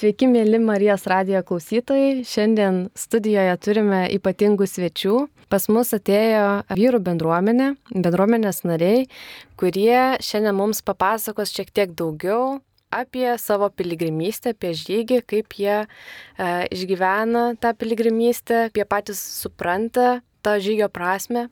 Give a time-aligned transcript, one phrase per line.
[0.00, 2.22] Sveiki, mėly Marijos radijo klausytojai.
[2.24, 5.16] Šiandien studijoje turime ypatingų svečių.
[5.52, 9.02] Pas mus atėjo vyrų bendruomenė, bendruomenės nariai,
[9.60, 15.84] kurie šiandien mums papasakos šiek tiek daugiau apie savo piligrimystę, apie žygį, kaip jie e,
[16.72, 21.50] išgyvena tą piligrimystę, apie patys supranta tą žygio prasme.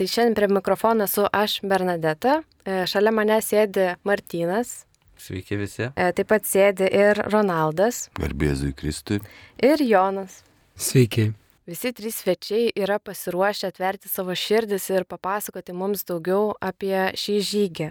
[0.00, 4.86] Tai šiandien prie mikrofono esu aš Bernadeta, e, šalia mane sėdi Martynas.
[5.22, 5.86] Sveiki visi.
[5.94, 8.08] E, taip pat sėdi ir Ronaldas.
[8.18, 9.20] Garbėzui Kristui.
[9.62, 10.40] Ir Jonas.
[10.74, 11.28] Sveiki.
[11.62, 17.88] Visi trys svečiai yra pasiruošę atverti savo širdis ir papasakoti mums daugiau apie šį žygį.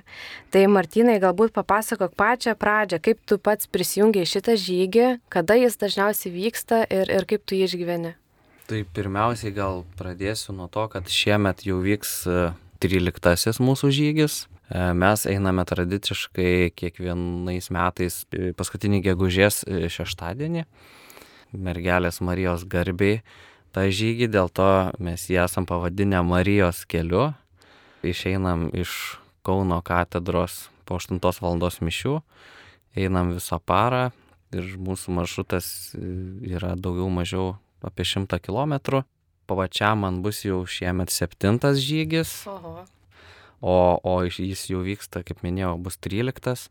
[0.52, 6.36] Tai Martinai, galbūt papasakok pačią pradžią, kaip tu pats prisijungiai šitą žygį, kada jis dažniausiai
[6.36, 8.12] vyksta ir, ir kaip tu jį išgyveni.
[8.68, 12.26] Tai pirmiausiai gal pradėsiu nuo to, kad šiemet jau vyks
[12.84, 14.42] 13 e, mūsų žygis.
[14.72, 18.22] E, mes einame tradiciškai kiekvienais metais
[18.56, 20.64] paskutinį gegužės e, šeštadienį
[21.52, 23.20] mergelės Marijos garbiai
[23.76, 27.32] tą žygį, dėl to mes jį esam pavadinę Marijos keliu.
[28.08, 31.58] Išeinam iš Kauno katedros po 8 val.
[31.58, 32.22] mišių,
[32.96, 34.12] einam visą parą
[34.54, 35.96] ir mūsų maršrutas
[36.46, 39.02] yra daugiau mažiau apie 100 km.
[39.50, 42.46] Pavačiam man bus jau šiemet septintas žygis.
[42.48, 42.86] Oho.
[43.62, 46.66] O, o jis jau vyksta, kaip minėjau, bus 13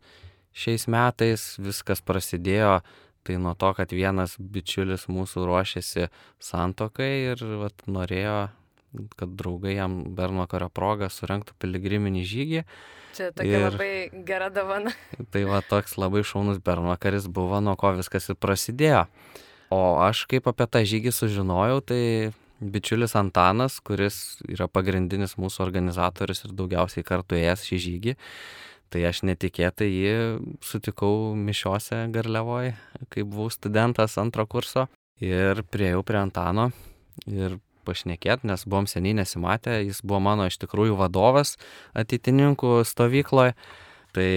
[0.51, 1.53] šiais metais.
[1.63, 2.81] Viskas prasidėjo
[3.23, 6.07] Tai nuo to, kad vienas bičiulis mūsų ruošėsi
[6.41, 8.49] santokai ir vat, norėjo,
[9.19, 12.63] kad draugai jam Bernvakario progą surenktų piligriminį žygį.
[13.13, 14.95] Čia tokia ir, labai gera davana.
[15.33, 19.05] Tai va toks labai šaunus Bernvakaris buvo, nuo ko viskas ir prasidėjo.
[19.71, 22.01] O aš kaip apie tą žygį sužinojau, tai
[22.61, 28.17] bičiulis Antanas, kuris yra pagrindinis mūsų organizatorius ir daugiausiai kartų ėjęs šį žygį,
[28.91, 30.15] Tai aš netikėtai jį
[30.67, 32.73] sutikau mišiose Garliavoje,
[33.13, 34.89] kai buvau studentas antro kurso.
[35.23, 36.71] Ir prieėjau prie Antano
[37.29, 37.55] ir
[37.87, 41.55] pašnekėt, nes buvom seniai nesimatę, jis buvo mano iš tikrųjų vadovas
[41.97, 43.55] ateitininkų stovykloje.
[44.11, 44.29] Tai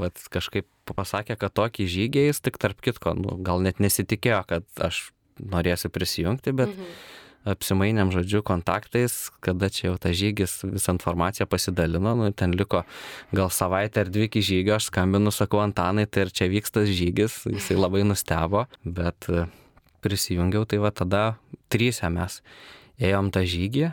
[0.00, 4.80] vat, kažkaip pasakė, kad tokį žygį jis tik tarp kitko, nu, gal net nesitikėjo, kad
[4.80, 5.10] aš
[5.44, 12.12] norėsiu prisijungti, bet mhm apsimainėm žodžiu kontaktais, kada čia jau tas žygis, visą informaciją pasidalino,
[12.18, 12.82] nu, ten liko
[13.32, 17.42] gal savaitę ar dvi iki žygio, aš skambinu, sakau Antanai, tai ir čia vyksta žygis,
[17.48, 19.46] jisai labai nustebo, bet e,
[20.04, 21.24] prisijungiau, tai va tada
[21.72, 22.40] trysę mes
[23.00, 23.90] ėjom tą žygį,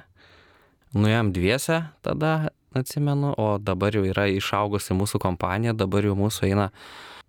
[0.97, 6.71] nuėjom dviese tada, atsimenu, o dabar jau yra išaugusi mūsų kompanija, dabar jau mūsų eina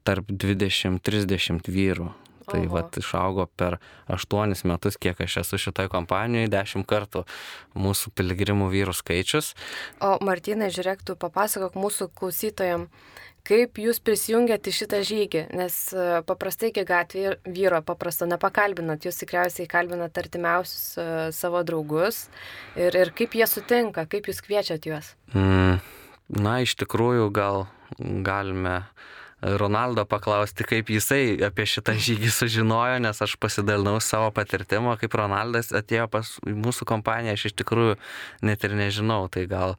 [0.06, 2.10] tarp 20-30 vyrų.
[2.48, 2.72] Tai Oho.
[2.74, 3.78] vat išaugo per
[4.08, 7.24] aštuonis metus, kiek aš esu šitoj kompanijoje, dešimt kartų
[7.78, 9.54] mūsų piligrimų vyrų skaičius.
[10.04, 12.88] O Martinai, žiūrėk, tu papasakok mūsų klausytojams,
[13.48, 19.22] kaip jūs prisijungėte į šitą žygį, nes e, paprastai iki gatvėje vyro paprasto nepakalbinat, jūs
[19.22, 22.26] tikriausiai kalbinat artimiausius uh, savo draugus
[22.76, 25.14] ir, ir kaip jie sutinka, kaip jūs kviečiat juos.
[25.32, 25.80] Mm,
[26.44, 27.66] na, iš tikrųjų gal
[27.98, 28.82] galime
[29.42, 35.70] Ronaldo paklausti, kaip jisai apie šitą žygį sužinojo, nes aš pasidalinau savo patirtimo, kaip Ronaldas
[35.76, 37.96] atėjo pas mūsų kompaniją, aš iš tikrųjų
[38.42, 39.76] net ir nežinau, tai gal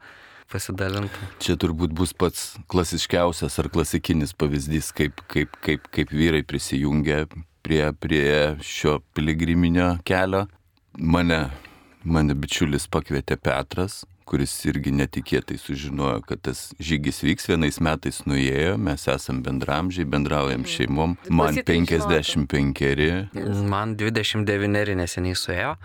[0.49, 1.27] pasidalintų.
[1.43, 7.25] Čia turbūt bus pats klasiškiausias ar klasikinis pavyzdys, kaip, kaip, kaip, kaip vyrai prisijungia
[7.65, 10.47] prie, prie šio piligriminio kelio.
[10.99, 11.43] Mane,
[12.03, 18.77] mane bičiulis pakvietė Petras, kuris irgi netikėtai sužinojo, kad tas žygis vyks, vienais metais nuėjo,
[18.81, 20.71] mes esam bendramžiai, bendraujam mhm.
[20.75, 23.33] šeimom, man 55.
[23.69, 25.75] Man 29 neseniai suėjo.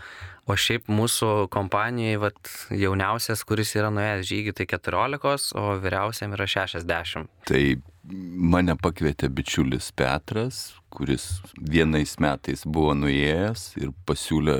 [0.44, 2.37] O šiaip mūsų kompanijai vat,
[2.69, 7.31] jauniausias, kuris yra nuėjęs žygį, tai 14, o vyriausiam yra 60.
[7.49, 7.62] Tai
[8.05, 14.59] mane pakvietė bičiulis Petras, kuris vienais metais buvo nuėjęs ir pasiūlė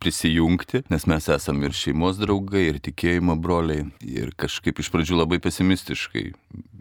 [0.00, 3.86] prisijungti, nes mes esame ir šeimos draugai, ir tikėjimo broliai.
[4.00, 6.24] Ir kažkaip iš pradžių labai pesimistiškai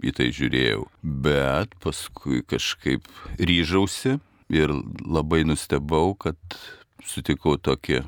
[0.08, 0.86] į tai žiūrėjau.
[1.04, 3.10] Bet paskui kažkaip
[3.40, 4.18] ryžausi
[4.50, 4.74] ir
[5.06, 6.40] labai nustebau, kad
[7.06, 8.06] sutikau tokį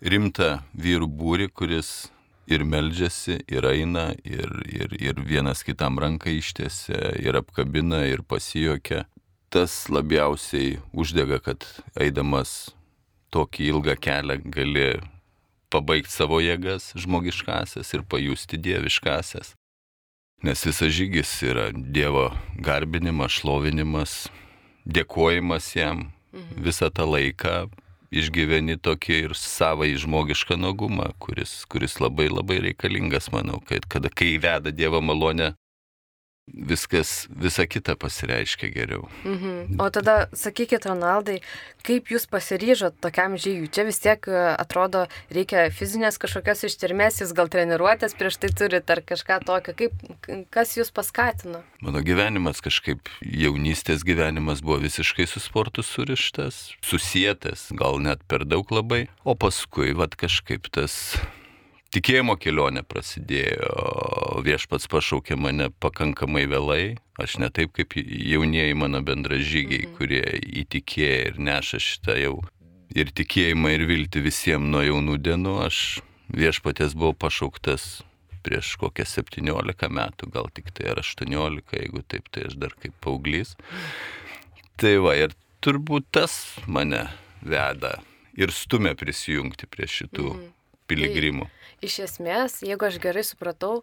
[0.00, 2.10] rimtą vyrų būrį, kuris
[2.50, 9.04] ir meldžiasi, ir eina, ir, ir, ir vienas kitam ranką ištiesia, ir apkabina, ir pasijokia.
[9.50, 11.66] Tas labiausiai uždega, kad
[11.98, 12.70] eidamas
[13.34, 14.86] tokį ilgą kelią gali
[15.70, 19.54] pabaigti savo jėgas žmogiškasias ir pajusti dieviškasias.
[20.42, 22.30] Nes visas žygis yra Dievo
[22.64, 24.14] garbinimas, šlovinimas,
[24.88, 26.62] dėkojimas jam mhm.
[26.64, 27.68] visą tą laiką
[28.10, 34.34] išgyveni tokį ir savai žmogišką nuogumą, kuris, kuris labai labai reikalingas, manau, kad kada kai
[34.42, 35.52] veda Dievo malonę
[36.54, 39.08] viskas, visa kita pasireiškia geriau.
[39.24, 39.80] Mhm.
[39.80, 41.40] O tada sakykit, Ronaldai,
[41.86, 43.70] kaip jūs pasiryžot tokiam žygiui?
[43.72, 48.96] Čia vis tiek e, atrodo reikia fizinės kažkokios ištirmės, jūs gal treniruotės prieš tai turite
[48.96, 49.74] ar kažką tokio.
[49.80, 51.62] Kaip, kas jūs paskatino?
[51.80, 58.68] Mano gyvenimas kažkaip jaunystės gyvenimas buvo visiškai su sportu surištas, susijęs, gal net per daug
[58.74, 59.06] labai.
[59.24, 61.16] O paskui, vad kažkaip tas
[61.94, 63.70] tikėjimo kelionė prasidėjo,
[64.46, 66.84] viešpats pašaukė mane pakankamai vėlai,
[67.20, 69.96] aš ne taip kaip jaunieji mano bendražygiai, mhm.
[69.98, 70.24] kurie
[70.62, 72.36] įtikėjo ir neša šitą jau
[72.94, 76.00] ir tikėjimą ir viltį visiems nuo jaunų dienų, aš
[76.30, 78.00] viešpatės buvau pašauktas
[78.46, 82.94] prieš kokią 17 metų, gal tik tai ar 18, jeigu taip, tai aš dar kaip
[83.04, 83.52] paauglys.
[84.80, 87.04] Tai va, ir turbūt tas mane
[87.44, 87.98] veda
[88.38, 90.46] ir stumia prisijungti prie šitų mm.
[90.88, 91.50] piligrimų.
[91.50, 93.80] Tai iš esmės, jeigu aš gerai supratau,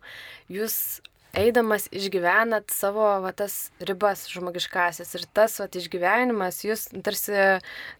[0.52, 1.00] jūs
[1.38, 7.36] eidamas išgyvenat savo va, tas ribas žmogiškasias ir tas va, išgyvenimas jūs tarsi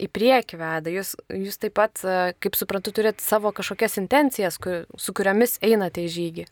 [0.02, 0.92] į priekį veda.
[0.92, 2.02] Jūs, jūs taip pat,
[2.42, 6.48] kaip suprantu, turit savo kažkokias intencijas, kur, su kuriamis einate į žygį.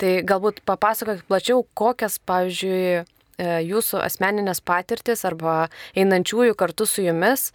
[0.00, 7.50] Tai galbūt papasakokit plačiau, kokias, pavyzdžiui, e, jūsų asmeninės patirtis arba einančiųjų kartu su jumis,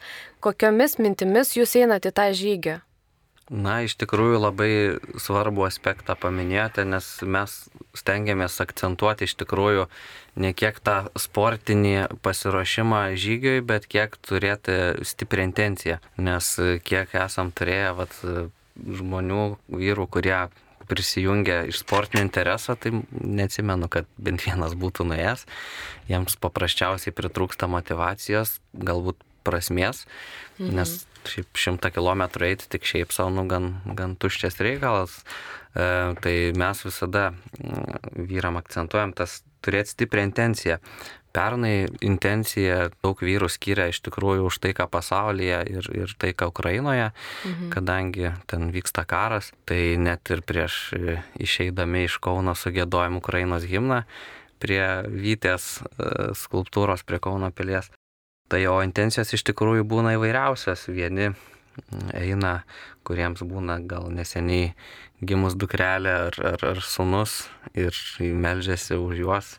[0.46, 2.78] kokiomis mintimis jūs einate į tą žygį.
[3.48, 4.72] Na, iš tikrųjų labai
[5.24, 7.54] svarbu aspektą paminėjote, nes mes
[7.96, 9.86] stengiamės akcentuoti iš tikrųjų
[10.44, 16.02] ne kiek tą sportinį pasiruošimą žygiui, bet kiek turėti stiprią intenciją.
[16.20, 16.54] Nes
[16.84, 18.20] kiek esam turėję vat,
[18.78, 20.40] žmonių, vyrų, kurie
[20.88, 25.48] prisijungia iš sportinio intereso, tai neatsimenu, kad bent vienas būtų nuėjęs.
[26.12, 30.04] Jiems paprasčiausiai pritrūksta motivacijos, galbūt prasmės,
[30.60, 30.76] mhm.
[30.80, 31.00] nes
[31.32, 35.20] šiaip šimtą kilometrų eiti tik šiaip savo, nu, gan, gan tuščias reikalas.
[35.78, 35.86] E,
[36.24, 40.80] tai mes visada mm, vyram akcentuojam tas turėti stiprią intenciją.
[41.38, 47.70] Pernai intencija daug vyrų skiria iš tikrųjų už taiką pasaulyje ir, ir taiką Ukrainoje, mhm.
[47.76, 54.02] kadangi ten vyksta karas, tai net ir prieš e, išeidami iš Kauno sugėdojom Ukrainos himną
[54.58, 57.92] prie Vytės e, skulptūros prie Kauno pilies.
[58.48, 60.88] Tai jo intencijos iš tikrųjų būna įvairiausios.
[60.88, 61.34] Vieni
[62.16, 62.62] eina,
[63.08, 64.72] kuriems būna gal neseniai
[65.22, 69.54] gimus dukrelė ar, ar, ar sunus ir melžiasi už juos.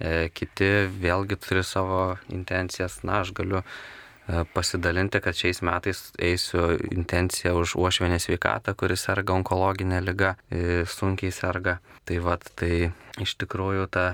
[0.00, 0.68] E, kiti
[1.00, 3.00] vėlgi turi savo intencijas.
[3.04, 9.36] Na, aš galiu e, pasidalinti, kad šiais metais eisiu intenciją už uošvienę sveikatą, kuris serga
[9.36, 11.78] onkologinė lyga, e, sunkiai serga.
[12.08, 12.90] Tai vad, tai
[13.20, 14.06] iš tikrųjų ta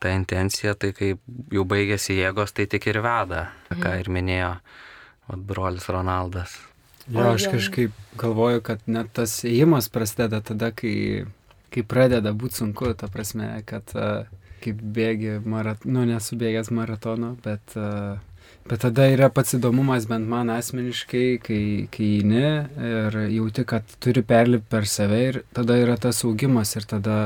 [0.00, 1.12] ta intencija, tai kai
[1.52, 3.76] jau baigėsi jėgos, tai tik ir veda, mm.
[3.76, 4.00] ką mhm.
[4.00, 4.50] ir minėjo
[5.28, 6.56] vat, brolis Ronaldas.
[7.10, 11.24] Jo, aš kažkaip galvoju, kad net tas įėjimas prasideda tada, kai,
[11.74, 13.90] kai pradeda būti sunku, ta prasme, kad
[14.60, 17.74] kaip bėgi, marat, nu nesubėgęs maratono, bet,
[18.68, 21.62] bet tada yra pats įdomumas, bent man asmeniškai, kai,
[21.92, 22.44] kai eini
[22.90, 27.18] ir jauti, kad turi perlipti per save ir tada yra tas augimas ir tada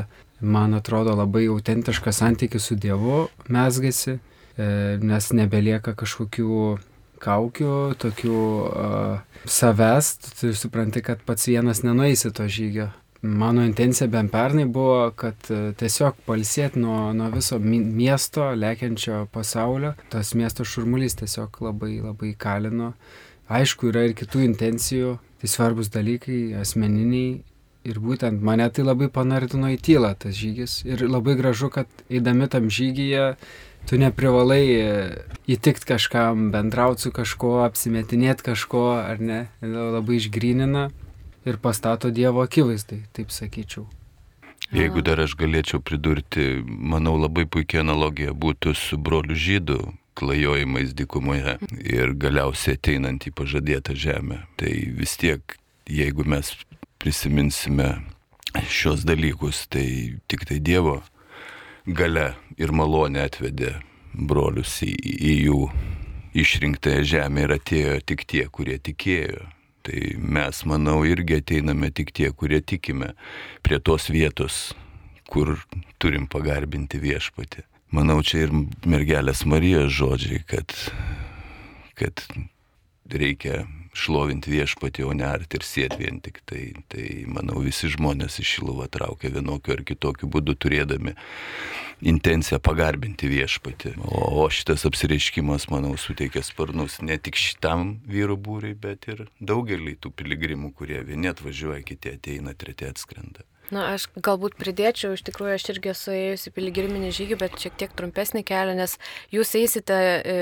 [0.44, 4.19] man atrodo, labai autentiškas santykis su Dievu mesgasi,
[4.56, 4.67] e,
[5.00, 6.58] nes nebelieka kažkokių
[7.25, 10.11] kaukių, tokių uh, savęs,
[10.41, 12.91] tu supranti, kad pats vienas nenueisi to žygio.
[13.25, 19.94] Mano intencija bent pernai buvo, kad uh, tiesiog palsėti nuo, nuo viso miesto, lėkiančio pasaulio.
[20.12, 22.93] Tas miesto šurmulys tiesiog labai labai kalino.
[23.49, 27.43] Aišku, yra ir kitų intencijų, tai svarbus dalykai, asmeniniai
[27.84, 30.81] Ir būtent mane tai labai panardino į tylą tas žygis.
[30.88, 33.34] Ir labai gražu, kad eidami tam žygyje
[33.88, 34.93] tu neprivalai e,
[35.50, 39.41] įtikti kažkam, bendrauti su kažkuo, apsimetinėti kažko, ar ne.
[39.60, 40.88] Labai išgrynina
[41.44, 43.84] ir pastato Dievo akivaizdai, taip sakyčiau.
[44.74, 51.58] Jeigu dar aš galėčiau pridurti, manau labai puikia analogija būtų su broliu žydu, klajojimais dykumoje
[51.84, 54.41] ir galiausiai ateinant į pažadėtą žemę.
[54.56, 55.58] Tai vis tiek,
[55.91, 56.55] jeigu mes
[57.03, 57.89] prisiminsime
[58.70, 61.01] šios dalykus, tai tik tai Dievo
[61.86, 63.74] gale ir malonė atvedė
[64.15, 65.58] brolius į, į jų
[66.34, 69.44] išrinktąją žemę ir atėjo tik tie, kurie tikėjo.
[69.84, 73.13] Tai mes, manau, irgi ateiname tik tie, kurie tikime
[73.63, 74.72] prie tos vietos,
[75.29, 75.58] kur
[76.01, 77.67] turim pagarbinti viešpatį.
[77.94, 78.55] Manau, čia ir
[78.89, 80.72] mergelės Marijos žodžiai, kad,
[82.01, 82.24] kad
[83.13, 86.65] reikia šlovinti viešpatį, o ne arti ir sėti vien tik tai.
[86.91, 91.15] Tai manau visi žmonės iš Šiluvą traukia vienokiu ar kitokiu būdu turėdami
[92.05, 93.94] intenciją pagarbinti viešpatį.
[94.05, 99.96] O, o šitas apsireiškimas, manau, suteikia sparnus ne tik šitam vyru būriui, bet ir daugelį
[100.03, 103.46] tų piligrimų, kurie vieni atvažiuoja, kiti ateina, treti atskrenda.
[103.73, 107.93] Na, aš galbūt pridėčiau, iš tikrųjų aš irgi esu ėjusi piligriminį žygį, bet šiek tiek
[107.97, 108.99] trumpesnį kelią, nes
[109.33, 109.97] jūs eisite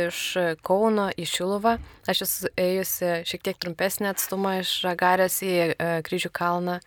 [0.08, 0.22] iš
[0.66, 1.76] Kauno į Šiluvą,
[2.10, 6.80] aš esu ėjusi šiek tiek trumpesnį atstumą iš Žagarės į e, Kryžių kalną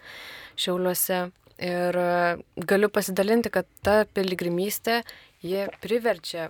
[0.60, 1.22] Šiauliuose.
[1.64, 2.12] Ir e,
[2.68, 5.06] galiu pasidalinti, kad ta piligrimystė,
[5.40, 6.50] jie priverčia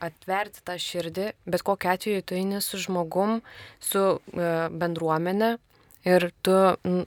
[0.00, 3.42] atverti tą širdį, bet kokiu atveju tu eini su žmogum,
[3.84, 5.58] su e, bendruomenė
[6.08, 6.56] ir tu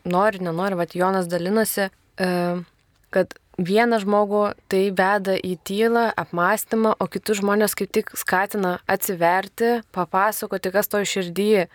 [0.06, 7.08] nori, nenori, va, Jonas dalinosi, e, kad vieną žmogų tai veda į tylą, apmąstymą, o
[7.12, 11.68] kitus žmonės kaip tik skatina atsiverti, papasakoti, kas to širdį,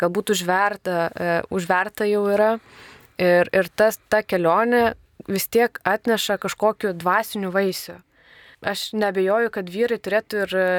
[0.00, 2.56] galbūt užverta, e, užverta jau yra.
[3.18, 4.94] Ir, ir tas, ta kelionė
[5.26, 7.98] vis tiek atneša kažkokiu dvasiniu vaisiu.
[8.62, 10.70] Aš nebejoju, kad vyrai turėtų ir e,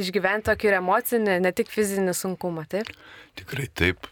[0.00, 2.90] išgyventi tokį ir emocinį, ne tik fizinį sunkumą, taip?
[3.38, 4.10] Tikrai taip.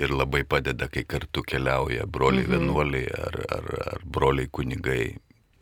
[0.00, 2.54] Ir labai padeda, kai kartu keliauja broliai mhm.
[2.56, 5.18] vienuoliai ar, ar, ar broliai kunigai.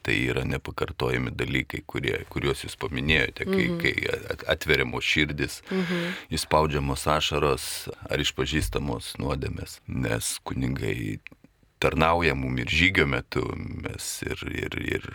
[0.08, 3.80] Tai yra nepakartojami dalykai, kurie, kuriuos jūs paminėjote, kai, mhm.
[3.82, 6.14] kai atveriamos širdis, mhm.
[6.38, 7.66] įspaudžiamos ašaros
[8.08, 9.80] ar išpažįstamos nuodėmės.
[9.90, 11.18] Nes kunigai
[11.82, 15.10] tarnauja mum ir žygio metu, mes ir, ir, ir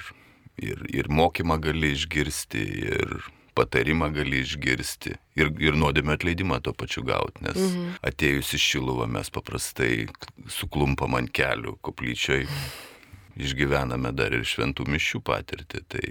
[0.57, 3.15] ir, ir mokymą gali išgirsti, ir
[3.55, 7.95] patarimą gali išgirsti ir, ir nuodėmio atleidimą tuo pačiu gauti, nes mhm.
[8.09, 10.07] atėjus į Šiluvą mes paprastai
[10.51, 12.45] suklumpam ant kelių koplyčioj,
[13.39, 15.83] išgyvename dar ir šventų mišių patirtį.
[15.89, 16.05] Tai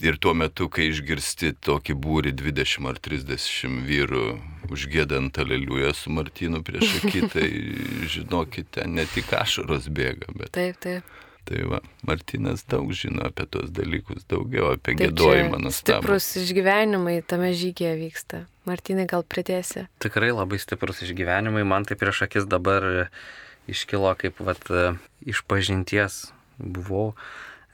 [0.00, 4.26] ir tuo metu, kai išgirsti tokį būrį 20 ar 30 vyrų
[4.70, 7.48] užgėdant aleliują su Martinu prieš akį, tai
[8.14, 10.52] žinokite, ne tik ašaros bėga, bet...
[10.56, 11.18] Taip, taip.
[11.50, 16.04] Tai va, Martinas daug žino apie tos dalykus, daugiau apie Taip, gėdojimą nuostabų.
[16.04, 18.44] Stiprus išgyvenimai tame žygėje vyksta.
[18.70, 19.88] Martinai gal pritėsi?
[20.04, 22.86] Tikrai labai stiprus išgyvenimai, man tai prieš akis dabar
[23.70, 24.62] iškilo kaip vat,
[25.26, 26.28] iš pažinties
[26.62, 27.16] buvau.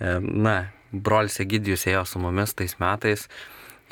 [0.00, 0.56] E, na,
[0.92, 3.26] brolis Egidijus ėjo su mumis tais metais.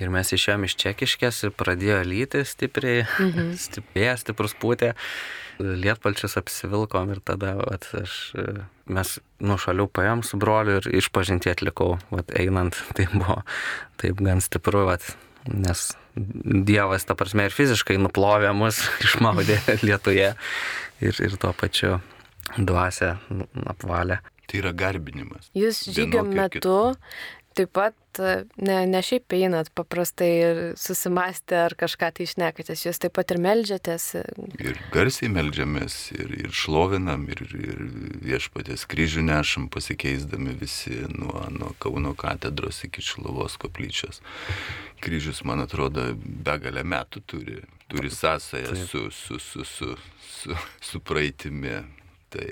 [0.02, 3.54] Ir mes išėjom iš čekiškės ir pradėjo lyti stipriai, mhm.
[3.66, 4.94] stiprėjo, stiprus pūtė
[5.62, 8.14] lietpalčius apsivilkom ir tada vat, aš,
[8.90, 13.42] mes nuo šalių paėm su broliu ir išpažinti atlikau, vat, einant, tai buvo
[14.02, 15.14] taip gan stipru, vat,
[15.50, 20.30] nes Dievas, ta prasme, ir fiziškai nuplovė mus, išmaudė lietuje
[21.02, 21.98] ir, ir tuo pačiu
[22.54, 23.16] dvasę
[23.66, 24.20] apvalė.
[24.44, 25.48] Tai yra garbinimas.
[25.56, 26.92] Jūs žygio metu
[27.56, 28.20] taip pat
[28.56, 33.40] ne, ne šiaip einat paprastai ir susimastę ar kažką tai išnekatės, jūs taip pat ir
[33.42, 34.06] melžiatės.
[34.62, 37.82] Ir garsiai melžiamės, ir, ir šlovinam, ir, ir
[38.24, 44.22] viešpatės kryžių nešam, pasikeisdami visi nuo, nuo Kauno katedros iki Šilovos koplyčios.
[45.04, 47.58] Kryžius, man atrodo, begalę metų turi,
[47.90, 49.94] turi sąsąją su, su, su, su,
[50.30, 51.82] su, su praeitimi.
[52.34, 52.50] Tai,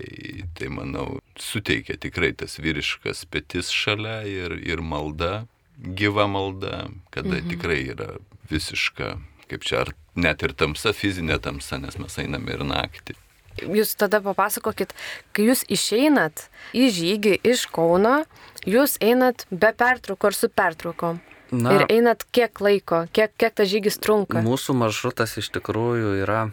[0.55, 5.47] tai manau, suteikia tikrai tas vyriškas petis šalia ir, ir malda,
[5.79, 7.51] gyva malda, kada mhm.
[7.55, 8.11] tikrai yra
[8.51, 9.17] visiška,
[9.51, 13.17] kaip čia, ar net ir tamsa, fizinė tamsa, nes mes einame ir naktį.
[13.61, 14.95] Jūs tada papasakokit,
[15.37, 18.23] kai jūs išeinat į žygį iš Kauno,
[18.65, 21.21] jūs einat be pertraukų ar su pertraukom.
[21.53, 24.41] Na, ir einat kiek laiko, kiek, kiek tas žygis trunka?
[24.41, 26.47] Mūsų maršrutas iš tikrųjų yra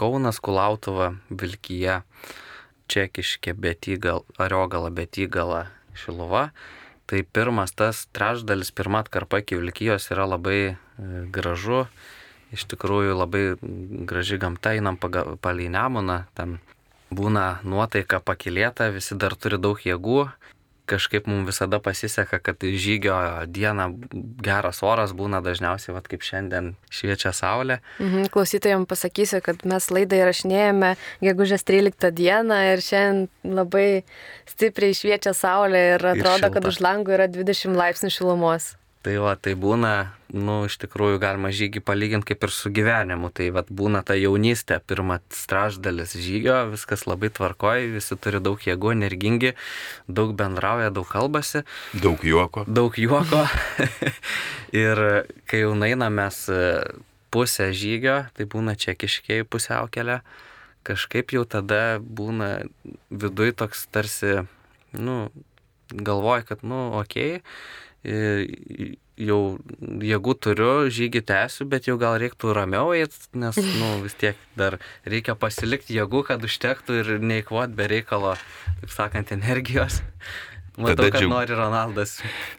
[0.00, 2.00] Kaunas, Kulautuva, Vilkyje.
[2.90, 6.50] Čekiškė, Betygal, Ariogala, Betygalą, Šiluva.
[7.10, 10.74] Tai pirmas tas trečdalis, pirma atkarpa iki Vilkijos yra labai e,
[11.34, 11.84] gražu,
[12.54, 13.42] iš tikrųjų labai
[14.06, 16.58] graži gamta, einam palei Nemuną, ten
[17.10, 20.28] būna nuotaika pakilėta, visi dar turi daug jėgų,
[20.90, 23.16] kažkaip mums visada pasiseka, kad žygio
[23.46, 23.88] dieną
[24.42, 27.80] geras oras būna dažniausiai, vat, kaip šiandien šviečia saulė.
[28.00, 33.88] Mhm, klausytojams pasakysiu, kad mes laidą įrašinėjame gegužės 13 dieną ir šiandien labai
[34.50, 38.74] stipriai šviečia saulė ir atrodo, ir kad už langų yra 20 laipsnių šilumos.
[39.00, 39.90] Tai va, tai būna,
[40.36, 43.30] nu, iš tikrųjų galima žygį palyginti kaip ir su gyvenimu.
[43.32, 48.92] Tai va, būna ta jaunystė, pirmas straždalis žygio, viskas labai tvarkoja, visi turi daug jėgų,
[48.98, 49.54] energingi,
[50.04, 51.64] daug bendrauja, daug kalbasi.
[51.96, 52.66] Daug juoko.
[52.68, 53.46] Daug juoko.
[54.84, 55.04] ir
[55.48, 56.62] kai jau naina mes e,
[57.32, 60.20] pusę žygio, tai būna čekiškiai pusiaukelė,
[60.84, 62.58] kažkaip jau tada būna
[63.08, 64.42] viduj toks tarsi,
[64.92, 65.22] nu,
[65.88, 67.38] galvoja, kad, nu, okei.
[67.40, 69.40] Okay, jau
[70.10, 74.78] jėgų turiu, žygį tęsiu, bet jau gal reiktų ramiau eiti, nes nu, vis tiek dar
[75.04, 78.36] reikia pasilikti jėgų, kad užtektų ir neįkvot be reikalo,
[78.80, 80.00] taip sakant, energijos.
[80.80, 82.14] Matau, Tada kad džiaug- nori Ronaldas.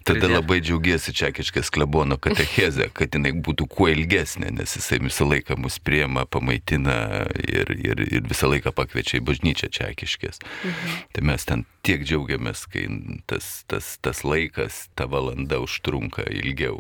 [0.06, 0.36] Tada pridėt.
[0.36, 5.80] labai džiaugiesi Čekiškas klebono katechezę, kad jinai būtų kuo ilgesnė, nes jisai visą laiką mus
[5.80, 10.40] priema, pamaitina ir, ir, ir visą laiką pakviečia į bažnyčią Čekiškės.
[10.64, 10.96] Mhm.
[11.14, 12.86] Tai mes ten tiek džiaugiamės, kai
[13.28, 16.80] tas, tas, tas laikas, ta valanda užtrunka ilgiau.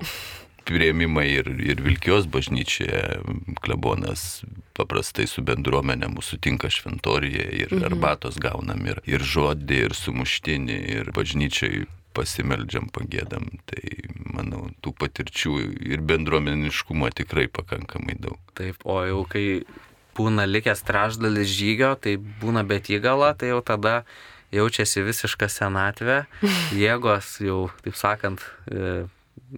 [0.68, 3.22] Prieimimai ir, ir Vilkijos bažnyčioje
[3.64, 4.44] klebonas
[4.78, 7.88] paprastai su bendruomenė mūsų tinka šventorijoje ir mhm.
[7.92, 13.48] arbatos gaunam ir, ir žodį, ir sumuštinį, ir bažnyčiai pasimeldžiam, pagėdam.
[13.70, 13.84] Tai
[14.36, 15.56] manau, tų patirčių
[15.94, 18.40] ir bendruomeniškumo tikrai pakankamai daug.
[18.58, 19.46] Taip, o jau kai
[20.18, 24.02] būna likęs trečdalis žygio, tai būna bet įgala, tai jau tada
[24.52, 26.26] jaučiasi visiška senatvė,
[26.84, 29.06] jėgos jau, taip sakant, e,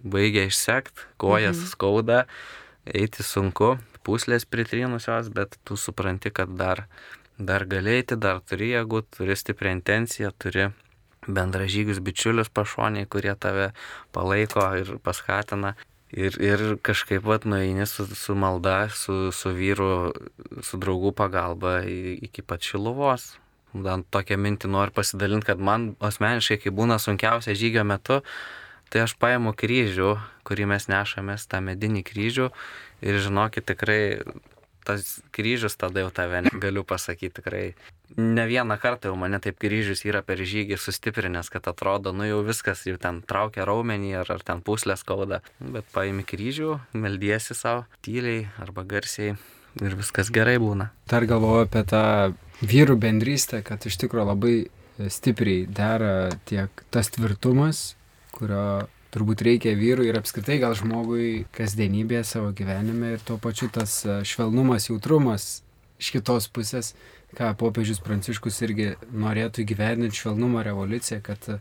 [0.02, 1.70] baigia išsekt, kojas mhm.
[1.72, 2.20] skauda,
[2.84, 3.74] eiti sunku,
[4.04, 6.84] puslės pritrynusios, bet tu supranti, kad dar,
[7.38, 10.68] dar galėti, dar turi jėgų, turi stiprią intenciją, turi
[11.24, 13.70] bendražygius bičiulius pašoniai, kurie tave
[14.12, 15.74] palaiko ir paskatina.
[16.14, 20.12] Ir, ir kažkaip vat nueini su, su malda, su, su vyru,
[20.62, 23.32] su draugų pagalba iki pat šiluvos.
[23.74, 28.20] Dan tokią mintį noriu pasidalinti, kad man asmeniškai, kai būna sunkiausia žygio metu,
[28.94, 30.14] tai aš paimu kryžių,
[30.46, 32.50] kurį mes nešamės, tą medinį kryžių
[33.02, 34.22] ir žinokit, tikrai
[34.84, 37.64] tas kryžius tada jau tave ne- galiu pasakyti tikrai.
[38.20, 42.42] Ne vieną kartą jau mane taip kryžius yra per žygį sustiprinęs, kad atrodo, nu jau
[42.46, 45.40] viskas, jau ten traukia raumenį ar, ar ten puslės skauda.
[45.58, 49.34] Bet paimi kryžių, meldiesi savo tyliai arba garsiai
[49.82, 50.92] ir viskas gerai būna.
[51.10, 52.04] Dar galvoju apie tą
[52.62, 54.56] vyrų bendrystę, kad iš tikrųjų labai
[55.10, 57.96] stipriai dera tiek tas tvirtumas,
[58.34, 58.66] kurio
[59.14, 64.20] turbūt reikia vyrui ir apskritai gal žmogui kasdienybėje savo gyvenime ir tuo pačiu tas e,
[64.26, 65.62] švelnumas, jautrumas
[66.02, 66.92] iš kitos pusės,
[67.38, 71.60] ką popiežius Pranciškus irgi norėtų įgyvendinti švelnumo revoliuciją, kad e,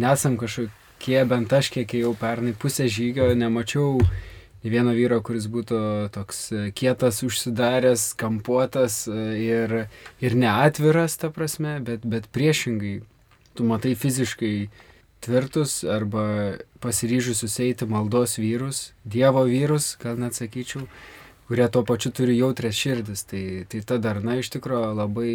[0.00, 4.00] nesam kažkokie, bent aš kiek jau pernai pusę žygio nemačiau
[4.62, 5.78] nei vieno vyro, kuris būtų
[6.16, 9.84] toks e, kietas, užsidaręs, kampuotas ir,
[10.24, 12.98] ir neatviras, ta prasme, bet, bet priešingai,
[13.58, 14.54] tu matai fiziškai
[15.24, 20.86] tvirtus arba pasiryžusius eiti maldos vyrus, Dievo vyrus, gal net sakyčiau,
[21.48, 23.24] kurie tuo pačiu turi jautrės širdis.
[23.28, 25.32] Tai, tai ta darna iš tikrųjų labai,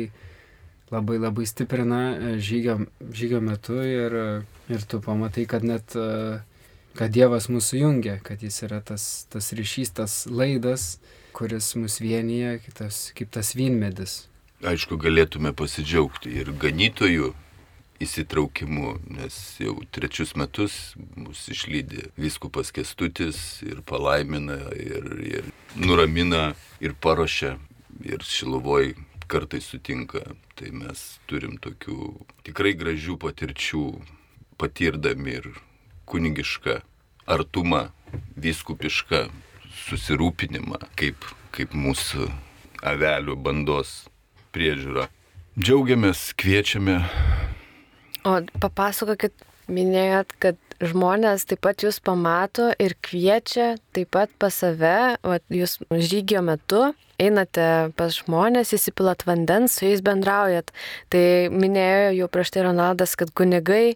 [0.94, 2.80] labai, labai stiprina e, žygio,
[3.12, 4.18] žygio metu ir,
[4.72, 6.40] ir tu pamatai, kad net e,
[6.98, 10.98] kad Dievas mūsų jungia, kad jis yra tas, tas ryšys, tas laidas,
[11.34, 14.28] kuris mus vienyje, kitas, kaip tas vynmedis.
[14.64, 17.34] Aišku, galėtume pasidžiaugti ir ganytojų
[18.02, 26.54] įsitraukimu, nes jau trečius metus mus išlydė viskupas Kestutis ir palaimina, ir, ir nuramina,
[26.84, 27.58] ir paruošia,
[28.04, 28.94] ir šiluvoj
[29.28, 30.24] kartais sutinka.
[30.54, 32.12] Tai mes turim tokių
[32.46, 33.86] tikrai gražių patirčių,
[34.62, 35.48] patirdami ir
[36.10, 36.80] kunigišką
[37.34, 37.88] artumą,
[38.38, 39.26] viskupišką
[39.88, 41.26] susirūpinimą, kaip,
[41.56, 42.30] kaip mūsų
[42.86, 44.04] avelių bandos
[44.54, 45.08] priežiūra.
[45.58, 47.00] Džiaugiamės, kviečiame
[48.24, 49.34] O papasakokit,
[49.72, 55.80] minėjot, kad žmonės taip pat jūs pamato ir kviečia taip pat pas save, o jūs
[55.92, 60.72] žygio metu einate pas žmonės, įsipilat vandens, su jais bendraujat.
[61.14, 63.96] Tai minėjo jau prieš tai Ronaldas, kad kunigai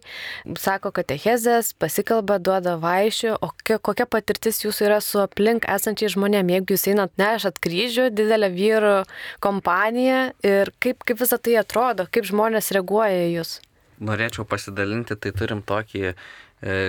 [0.60, 6.76] sako katechezės, pasikalba, duoda vaišių, o kokia, patirtis jūsų yra su aplink esančiai žmonėm, jeigu
[6.76, 8.98] jūs einat, nešat kryžių, didelę vyrų
[9.44, 13.58] kompaniją ir kaip, kaip visą tai atrodo, kaip žmonės reaguoja į jūs.
[14.00, 16.14] Norėčiau pasidalinti, tai turim tokį e,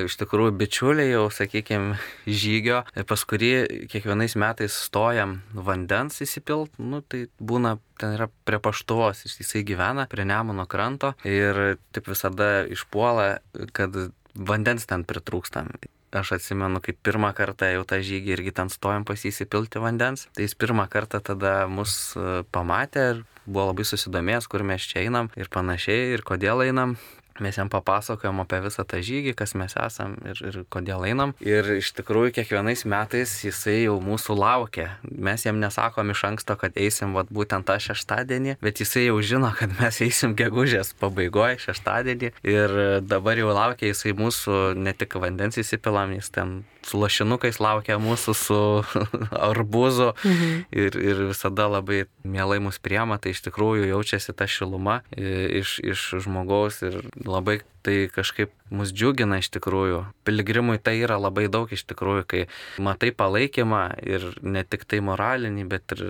[0.05, 1.97] iš tikrųjų bičiulį jau, sakykime,
[2.41, 3.51] žygio, e, pas kurį
[3.91, 10.27] kiekvienais metais stojam vandens įsipilt, nu tai būna, ten yra prie paštuvos, jisai gyvena prie
[10.27, 13.39] Nemuno kranto ir taip visada išpuola,
[13.75, 13.95] kad
[14.35, 15.73] vandens ten pritrūkstam.
[16.09, 20.25] Aš atsimenu, kaip pirmą kartą jau tą žygį irgi ten stojom pas jį įsipilti vandens.
[20.33, 25.03] Tai jis pirmą kartą tada mus e, pamatė ir buvo labai susidomėjęs, kur mes čia
[25.05, 26.97] einam ir panašiai, ir kodėl einam.
[27.43, 31.33] Mes jam papasakojom apie visą tą žygį, kas mes esam ir, ir kodėl einam.
[31.43, 34.89] Ir iš tikrųjų kiekvienais metais jisai jau mūsų laukia.
[35.03, 39.51] Mes jam nesakom iš anksto, kad eisim vat, būtent tą šeštadienį, bet jisai jau žino,
[39.59, 42.33] kad mes eisim gegužės pabaigoje šeštadienį.
[42.47, 42.75] Ir
[43.05, 48.35] dabar jau laukia jisai mūsų ne tik vandens įsipilam, jis ten su lašinukais laukia mūsų
[48.37, 48.59] su
[49.49, 50.63] arbuzu mhm.
[50.71, 56.05] ir, ir visada labai mielai mus priema, tai iš tikrųjų jaučiasi ta šiluma iš, iš
[56.25, 60.03] žmogaus ir labai tai kažkaip mus džiugina iš tikrųjų.
[60.27, 62.41] Piligrimui tai yra labai daug iš tikrųjų, kai
[62.81, 66.03] matai palaikymą ir ne tik tai moralinį, bet ir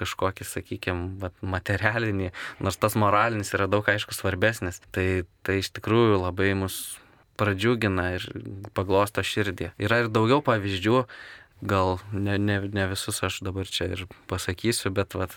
[0.00, 2.30] kažkokį, sakykime, materialinį,
[2.64, 4.80] nors tas moralinis yra daug aišku svarbesnis.
[4.94, 6.80] Tai, tai iš tikrųjų labai mus
[7.40, 8.26] pradžiugina ir
[8.76, 9.72] paglosto širdį.
[9.80, 11.04] Yra ir daugiau pavyzdžių,
[11.60, 15.34] gal ne, ne, ne visus aš dabar čia ir pasakysiu, bet vat,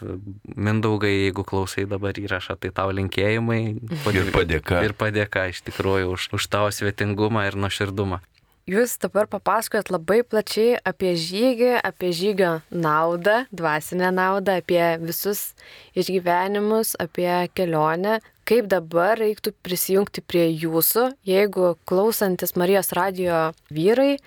[0.56, 3.62] Mindaugai, jeigu klausai dabar įrašą, tai tau linkėjimai.
[4.13, 4.84] Ir padėka.
[4.86, 8.22] Ir padėka iš tikrųjų už, už tavo svetingumą ir nuoširdumą.
[8.63, 15.50] Jūs dabar papasakojat labai plačiai apie žygį, apie žygio naudą, dvasinę naudą, apie visus
[16.00, 24.17] išgyvenimus, apie kelionę kaip dabar reiktų prisijungti prie jūsų, jeigu klausantis Marijos radio vyrai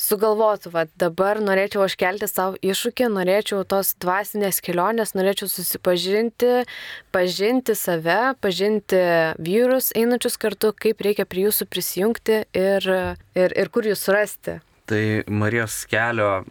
[0.00, 6.66] sugalvotų, va dabar norėčiau aš kelti savo iššūkį, norėčiau tos dvasinės kelionės, norėčiau susipažinti,
[7.14, 9.00] pažinti save, pažinti
[9.40, 12.92] vyrus einančius kartu, kaip reikia prie jūsų prisijungti ir,
[13.38, 14.60] ir, ir kur jūs surasti.
[14.90, 16.42] Tai Marijos kelio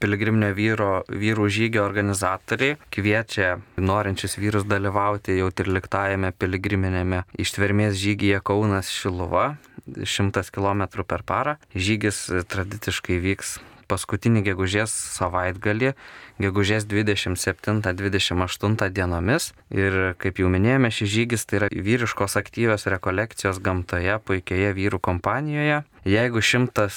[0.00, 8.92] piligriminio vyro, vyrų žygio organizatoriai kviečia norinčius vyrus dalyvauti jau 13-ame piligriminėme ištvermės žygyje Kaunas
[8.92, 9.54] Šiluva
[9.86, 11.56] 100 km per parą.
[11.74, 13.58] Žygis tradiciškai vyks
[13.90, 15.94] paskutinį gegužės savaitgalį,
[16.40, 19.52] gegužės 27-28 dienomis.
[19.70, 25.78] Ir kaip jau minėjome, šis žygis tai yra vyriškos aktyvios rekolekcijos gamtoje, puikioje vyrų kompanijoje.
[26.04, 26.88] Jeigu 100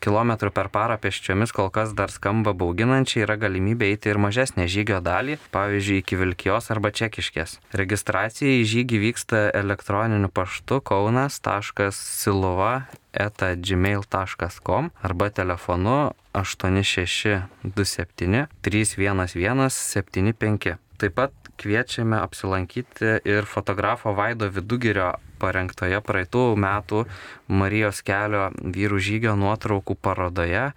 [0.00, 5.00] km per parą pėsčiomis kol kas dar skamba bauginančiai, yra galimybė eiti ir mažesnę žygio
[5.04, 7.60] dalį, pavyzdžiui, iki Vilkijos arba Čekiškės.
[7.76, 18.46] Registracija į žygį vyksta elektroniniu paštu kaunas.siluva eta.gmail.com arba telefonu 8627
[18.84, 20.76] 311 75.
[20.98, 25.12] Taip pat kviečiame apsilankyti ir fotografo Vaido Vidugirio
[25.42, 27.04] parengtoje praeitų metų
[27.50, 30.70] Marijos kelio vyrų žygio nuotraukų parodoje,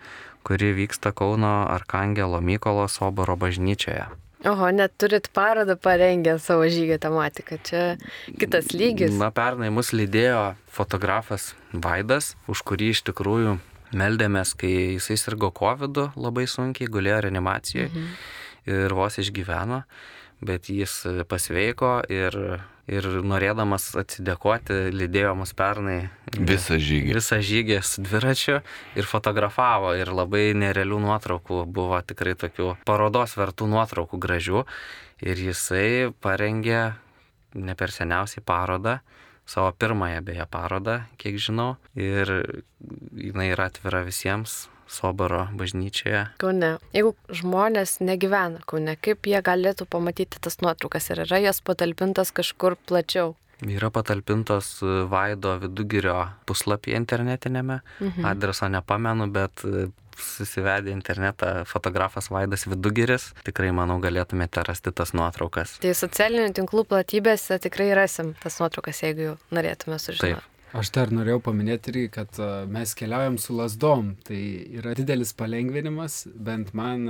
[0.46, 4.10] kuri vyksta Kauno Arkangelo Mykolo Soboro bažnyčioje.
[4.50, 7.62] Oho, net turit parodą parengę savo žygio tematiką.
[7.62, 7.82] Čia
[8.42, 9.14] kitas lygis.
[9.14, 13.60] Na, pernai mus lydėjo fotografas Vaidas, už kurį iš tikrųjų
[13.98, 18.12] meldėmės, kai jisai sirgo COVID labai sunkiai, gulėjo reanimacijoje mhm.
[18.72, 19.84] ir vos išgyveno,
[20.46, 22.38] bet jis pasveiko ir
[22.92, 27.16] ir norėdamas atsidėkoti, lydėjo mus pernai visą žygį.
[27.18, 28.58] Visą žygį su dviračiu
[28.98, 34.66] ir fotografavo ir labai nerealių nuotraukų buvo tikrai tokių parodos vertų nuotraukų gražių
[35.24, 36.84] ir jisai parengė
[37.56, 39.00] ne per seniausiai parodą
[39.52, 42.32] savo pirmąją beje parodą, kiek žinau, ir
[43.12, 46.26] jinai yra atvira visiems Soboro bažnyčioje.
[46.42, 46.74] Kaune.
[46.92, 52.76] Jeigu žmonės negyvena Kaune, kaip jie galėtų pamatyti tas nuotraukas ir yra jas patalpintas kažkur
[52.90, 53.38] plačiau?
[53.62, 54.80] Yra patalpintos
[55.12, 56.16] Vaido vidugirio
[56.50, 57.82] puslapyje internetinėme.
[58.00, 58.26] Mhm.
[58.26, 59.62] Adreso nepamenu, bet
[60.22, 65.78] susivedę internetą fotografas Vaidas Vidugiris, tikrai manau galėtumėte rasti tas nuotraukas.
[65.84, 70.42] Tai socialinių tinklų platybėse tikrai rasim tas nuotraukas, jeigu norėtume sužinoti.
[70.42, 70.48] Taip.
[70.72, 72.38] Aš dar norėjau paminėti irgi, kad
[72.72, 74.14] mes keliaujam su lasdom.
[74.24, 74.40] Tai
[74.80, 77.04] yra didelis palengvinimas, bent man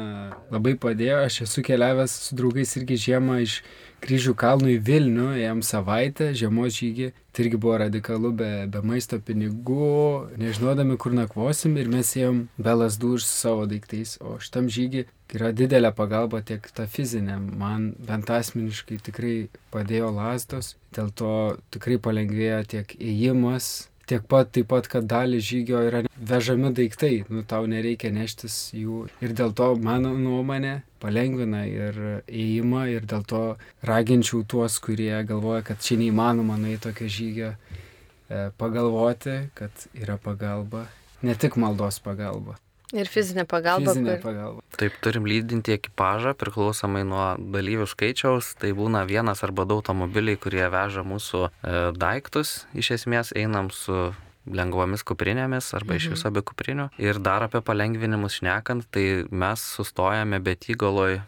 [0.50, 1.20] labai padėjo.
[1.28, 3.60] Aš esu keliavęs su draugais irgi žiemą iš
[4.02, 7.12] kryžių kalnų į Vilnių, jam savaitę, žiemos žygį.
[7.32, 12.74] Tai irgi buvo radikalu, be, be maisto pinigų, nežinodami, kur nakvosim ir mes ėjom be
[12.82, 14.18] lasdų ir su savo daiktais.
[14.26, 15.06] O šitam žygį
[15.38, 17.38] yra didelė pagalba tiek ta fizinė.
[17.40, 19.36] Man bent asmeniškai tikrai
[19.72, 21.32] padėjo lasdos, dėl to
[21.74, 23.72] tikrai palengvėjo tiek įėjimas,
[24.12, 26.02] tiek pat taip pat, kad dalį žygio yra
[26.32, 29.06] vežami daiktai, nu tau nereikia neštis jų.
[29.24, 33.44] Ir dėl to mano nuomonė palengvina ir įėjimą ir dėl to
[33.88, 40.88] raginčiau tuos, kurie galvoja, kad čia neįmanoma nueiti tokio žygio, e, pagalvoti, kad yra pagalba,
[41.24, 42.58] ne tik maldos pagalba.
[42.92, 43.94] Ir fizinė pagalba.
[43.94, 44.24] Fizinė kur...
[44.26, 44.64] pagalba.
[44.76, 48.54] Taip, turim lydinti ekipažą priklausomai nuo dalyvių skaičiaus.
[48.60, 51.52] Tai būna vienas arba du automobiliai, kurie veža mūsų e,
[51.96, 52.66] daiktus.
[52.76, 54.12] Iš esmės einam su
[54.52, 56.00] lengvomis kuprinėmis arba mhm.
[56.02, 56.90] iš viso be kuprinių.
[57.02, 61.22] Ir dar apie palengvinimus šnekant, tai mes sustojame bet įgaloj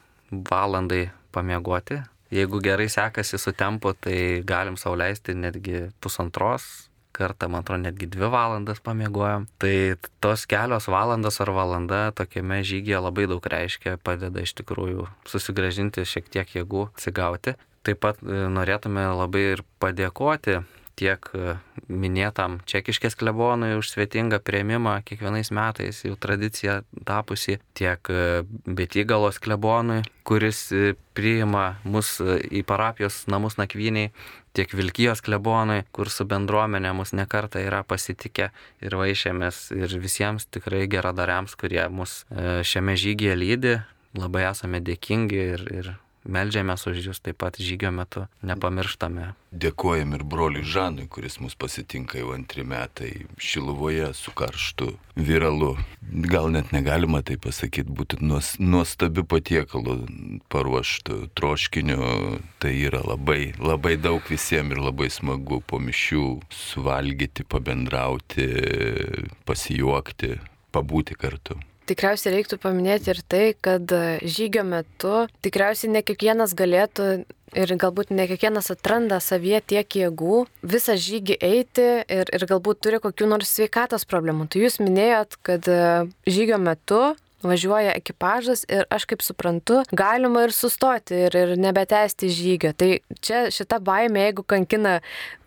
[0.50, 2.02] valandai pamiegoti.
[2.34, 8.30] Jeigu gerai sekasi su tempu, tai galim sauliaisti netgi pusantros kartą, man atrodo, netgi dvi
[8.34, 9.48] valandas pamiegojom.
[9.62, 9.76] Tai
[10.24, 16.32] tos kelios valandos ar valanda tokiame žygyje labai daug reiškia, padeda iš tikrųjų susigražinti šiek
[16.34, 17.58] tiek jėgų, atsigauti.
[17.84, 20.62] Taip pat e, norėtume labai ir padėkoti
[21.00, 21.56] tiek e,
[21.90, 30.02] minėtam čekiškės klebonui už svetingą prieimimą kiekvienais metais jau tradicija tapusi, tiek e, Betygalos klebonui,
[30.28, 34.14] kuris e, priima mus į parapijos namus nakvyniai,
[34.54, 38.52] tiek Vilkijos klebonui, kur su bendruomenė mus nekarta yra pasitikę
[38.86, 42.22] ir vaišėmės ir visiems tikrai geradariams, kurie mus
[42.66, 43.76] šiame žygyje lydi,
[44.18, 49.34] labai esame dėkingi ir, ir Meldžiamės už jūs taip pat žygio metu, nepamirštame.
[49.52, 55.74] Dėkojam ir broliui Žanui, kuris mus pasitinka jau antri metai Šiluvoje su karštu viralu.
[56.32, 59.98] Gal net negalima tai pasakyti, būtų nuostabiu patiekalu
[60.54, 62.00] paruoštų troškiniu.
[62.64, 66.24] Tai yra labai, labai daug visiems ir labai smagu po mišių
[66.56, 68.48] suvalgyti, pabendrauti,
[69.44, 70.38] pasijuokti,
[70.72, 71.60] pabūti kartu.
[71.90, 73.92] Tikriausiai reiktų paminėti ir tai, kad
[74.24, 77.08] žygio metu tikriausiai ne kiekvienas galėtų
[77.54, 83.02] ir galbūt ne kiekvienas atranda savie tiek jėgų visą žygį eiti ir, ir galbūt turi
[83.04, 84.48] kokių nors sveikatos problemų.
[84.50, 85.70] Tai jūs minėjot, kad
[86.28, 87.04] žygio metu
[87.44, 92.74] važiuoja ekipažas ir aš kaip suprantu, galima ir sustoti ir, ir nebetesti žygio.
[92.78, 92.90] Tai
[93.24, 95.00] čia šita baimė, jeigu kankina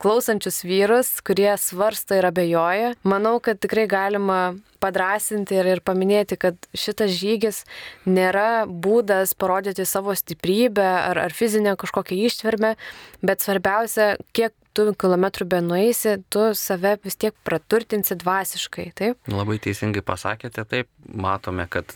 [0.02, 4.40] klausančius vyrus, kurie svarsto ir abejoja, manau, kad tikrai galima
[4.82, 7.62] padrasinti ir, ir paminėti, kad šitas žygis
[8.06, 12.76] nėra būdas parodyti savo stiprybę ar, ar fizinę kažkokią ištvermę,
[13.24, 19.18] bet svarbiausia, kiek tu kilometrų be nueisi, tu save vis tiek praturtinsi dvasiškai, taip?
[19.32, 21.94] Labai teisingai pasakėte, taip, matome, kad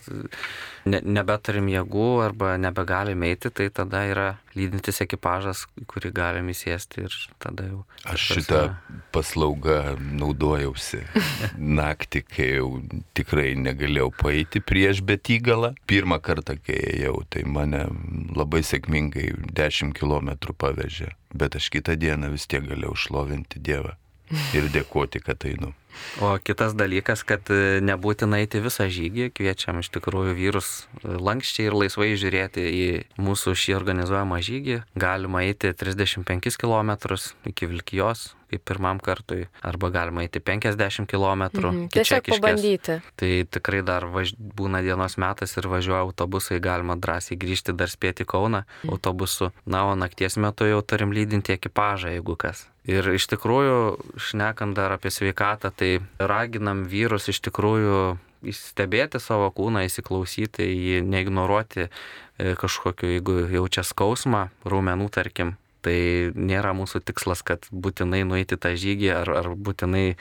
[0.89, 7.15] ne, nebeturim jėgų arba nebegalim eiti, tai tada yra lydintis ekipažas, kurį galim įsėsti ir
[7.41, 7.83] tada jau.
[8.09, 8.61] Aš šitą
[9.15, 11.03] paslaugą naudojausi
[11.81, 12.69] naktį, kai jau
[13.17, 15.73] tikrai negalėjau paeiti prieš betygalą.
[15.89, 17.87] Pirmą kartą, kai ėjau, tai mane
[18.35, 23.95] labai sėkmingai 10 km pavežė bet aš kitą dieną vis tiek galėjau šlovinti Dievą
[24.55, 25.73] ir dėkoti, kad einu.
[26.21, 31.69] O kitas dalykas, kad e, nebūtina eiti visą žygį, kviečiam iš tikrųjų vyrus e, lankščiai
[31.69, 32.85] ir laisvai žiūrėti į
[33.21, 34.81] mūsų šį organizuojamą žygį.
[34.99, 36.93] Galima eiti 35 km
[37.49, 41.45] iki Vilkijos, kaip pirmam kartui, arba galima eiti 50 km.
[41.47, 41.87] Mhm.
[41.93, 42.99] Tiesiog pabandyti.
[43.15, 44.35] Tai tikrai dar važ...
[44.37, 48.91] būna dienos metas ir važiuoja autobusai, galima drąsiai grįžti dar spėti Kauną mhm.
[48.93, 49.51] autobusu.
[49.65, 52.67] Na, o nakties metu jau turim lydinti ekipažą, jeigu kas.
[52.89, 53.77] Ir iš tikrųjų,
[54.17, 58.17] šnekant dar apie sveikatą, tai raginam vyrus iš tikrųjų
[58.57, 61.91] stebėti savo kūną, įsiklausyti, jį neignoruoti e,
[62.57, 65.97] kažkokiu, jeigu jaučia skausmą, raumenų tarkim, Tai
[66.37, 70.15] nėra mūsų tikslas, kad būtinai nueiti tą žygį ar, ar būtinai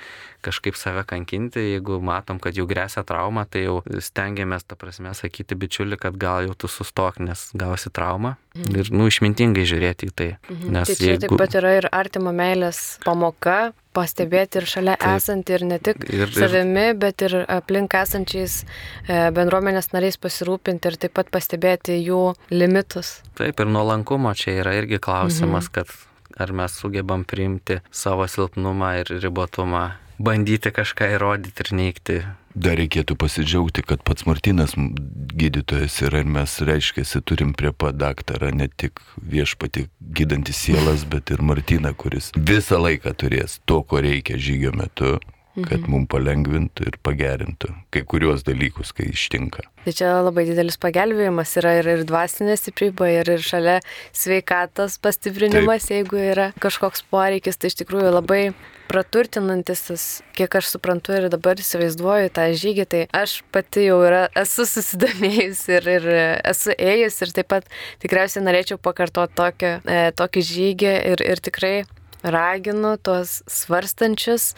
[0.45, 1.63] kažkaip save kankinti.
[1.75, 6.49] Jeigu matom, kad jau grėsia trauma, tai jau stengiamės, ta prasme, sakyti bičiuli, kad gal
[6.49, 8.37] jau tu sustok, nes gausi traumą.
[8.57, 8.81] Mhm.
[8.81, 10.31] Ir, nu, išmintingai žiūrėti į tai.
[10.49, 10.73] Mhm.
[10.75, 11.27] Nes tai čia jeigu...
[11.27, 15.17] taip pat yra ir artimo meilės pamoka, pastebėti ir šalia Taip.
[15.19, 20.93] esantį ir ne tik ir, ir, savimi, bet ir aplink esančiais e, bendruomenės nariais pasirūpinti
[20.93, 22.23] ir taip pat pastebėti jų
[22.55, 23.19] limitus.
[23.39, 25.75] Taip, ir nuolankumo čia yra irgi klausimas, mhm.
[25.81, 32.75] kad ar mes sugebam priimti savo silpnumą ir ribotumą, bandyti kažką įrodyti ir neikti Dar
[32.81, 38.67] reikėtų pasidžiaugti, kad pats Martinas gydytojas yra ir mes, reiškia, turim prie pat daktarą ne
[38.67, 44.75] tik viešpati gydantis sielas, bet ir Martiną, kuris visą laiką turės to, ko reikia žygio
[44.75, 45.21] metu,
[45.69, 45.91] kad mhm.
[45.93, 49.65] mums palengvintų ir pagerintų kai kuriuos dalykus, kai ištinka.
[49.85, 53.79] Tai čia labai didelis pagelbėjimas yra ir, ir dvasinė stiprybė, ir, ir šalia
[54.13, 55.95] sveikatos pastiprinimas, Taip.
[55.97, 58.43] jeigu yra kažkoks poreikis, tai iš tikrųjų labai
[58.91, 64.67] praturtinantis, kiek aš suprantu ir dabar įsivaizduoju tą žygį, tai aš pati jau yra, esu
[64.69, 66.09] susidomėjus ir, ir
[66.51, 67.71] esu ėjus ir taip pat
[68.03, 71.75] tikriausiai norėčiau pakartoti tokį, e, tokį žygį ir, ir tikrai
[72.23, 74.55] raginu tuos svarstančius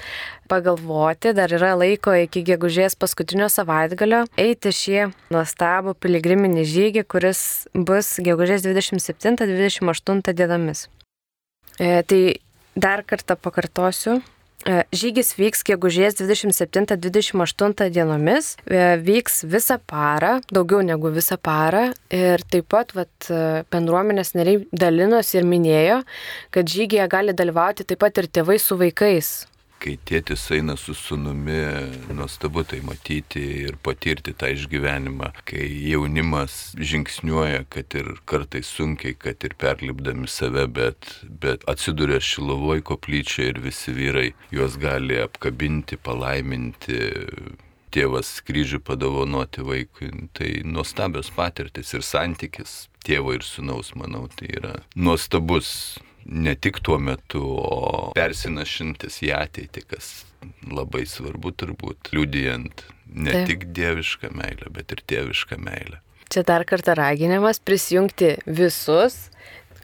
[0.51, 7.43] pagalvoti, dar yra laiko iki gegužės paskutinio savaitgalio, eiti šį nuostabų piligriminį žygį, kuris
[7.75, 10.89] bus gegužės 27-28 dienomis.
[11.81, 12.23] E, tai
[12.77, 14.23] Dar kartą pakartosiu.
[14.63, 21.89] E, žygis vyks gegužės 27-28 dienomis, e, vyks visą parą, daugiau negu visą parą.
[22.15, 26.03] Ir taip pat vat, e, bendruomenės nariai dalinosi ir minėjo,
[26.55, 29.52] kad žygėje gali dalyvauti taip pat ir tėvai su vaikais
[29.83, 31.59] kai tėtis eina su sunumi,
[32.15, 39.43] nuostabu tai matyti ir patirti tą išgyvenimą, kai jaunimas žingsniuoja, kad ir kartais sunkiai, kad
[39.47, 41.11] ir perlipdami save, bet,
[41.43, 47.03] bet atsiduria šilovoj koplyčia ir visi vyrai juos gali apkabinti, palaiminti
[47.93, 50.13] tėvas kryžių padovanoti vaikui.
[50.37, 56.99] Tai nuostabios patirtis ir santykis tėvo ir sunaus, manau, tai yra nuostabus ne tik tuo
[56.99, 60.13] metu, o persinašintis į ateitį, kas
[60.71, 63.51] labai svarbu turbūt, liudijant ne Taip.
[63.51, 66.01] tik dievišką meilę, bet ir tėvišką meilę.
[66.33, 69.29] Čia dar kartą raginimas prisijungti visus,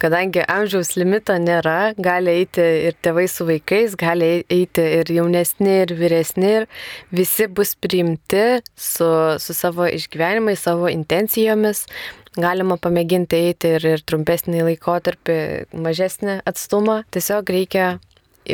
[0.01, 5.92] kadangi amžiaus limito nėra, gali eiti ir tėvai su vaikais, gali eiti ir jaunesni, ir
[5.98, 6.68] vyresni, ir
[7.14, 9.11] visi bus priimti su,
[9.42, 11.85] su savo išgyvenimais, savo intencijomis.
[12.38, 15.38] Galima pamėginti eiti ir, ir trumpesnį laikotarpį,
[15.74, 17.01] mažesnį atstumą.
[17.14, 17.87] Tiesiog reikia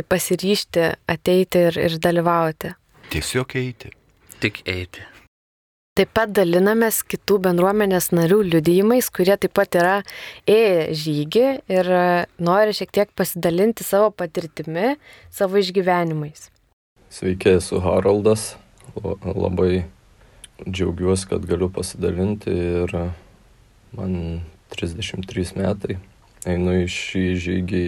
[0.08, 2.72] pasiryšti, ateiti ir, ir dalyvauti.
[3.12, 3.92] Tiesiog eiti.
[4.40, 5.04] Tik eiti.
[5.94, 9.98] Taip pat dalinamės kitų bendruomenės narių liudijimais, kurie taip pat yra
[10.50, 11.90] ėję žygį ir
[12.42, 14.96] nori šiek tiek pasidalinti savo patirtimi,
[15.30, 16.48] savo išgyvenimais.
[17.14, 18.56] Sveiki, esu Haroldas.
[18.96, 19.84] Labai
[20.66, 22.96] džiaugiuosi, kad galiu pasidalinti ir
[23.96, 24.42] man
[24.74, 25.98] 33 metai.
[26.44, 27.84] Einu į šį žygį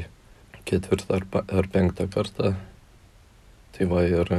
[0.66, 2.54] ketvirtą ar penktą kartą.
[3.76, 4.30] Tai va ir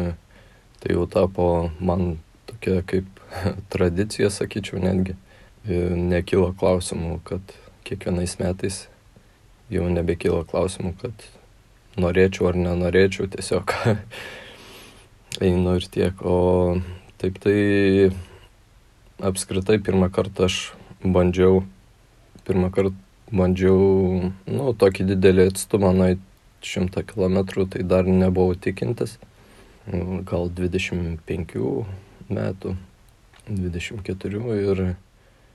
[0.81, 2.17] tai jau tapo man
[2.49, 3.07] tokia kaip
[3.73, 5.17] tradicija, sakyčiau, netgi.
[5.67, 7.43] Nekyla klausimų, kad
[7.87, 8.85] kiekvienais metais
[9.71, 11.25] jau nebekyla klausimų, kad
[11.99, 13.73] norėčiau ar nenorėčiau, tiesiog
[15.43, 16.23] einu ir tiek.
[16.23, 16.79] O
[17.19, 17.59] taip tai
[19.17, 20.61] apskritai pirmą kartą aš
[21.03, 21.63] bandžiau,
[22.47, 22.95] pirmą kartą
[23.31, 26.23] bandžiau, nu, tokį didelį atstumą nueiti
[26.65, 29.17] šimtą kilometrų, tai dar nebuvau tikintis,
[30.27, 31.57] gal 25
[32.29, 32.75] metų
[33.47, 34.81] 24 ir,